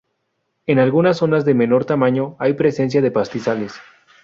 En 0.65 0.79
algunas 0.79 1.17
zonas 1.17 1.45
de 1.45 1.53
menor 1.53 1.85
tamaño 1.85 2.35
hay 2.39 2.53
presencia 2.53 3.03
de 3.03 3.11
pastizales. 3.11 3.75